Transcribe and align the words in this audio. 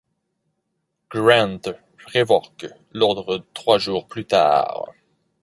Grant 1.11 1.61
révoque 2.07 2.65
l’ordre 2.91 3.45
trois 3.53 3.77
jours 3.77 4.07
plus 4.07 4.25
tard. 4.25 4.91